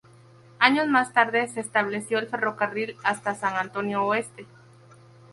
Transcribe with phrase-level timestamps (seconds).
[0.57, 4.47] Años más tarde, se estableció el ferrocarril hasta San Antonio Oeste.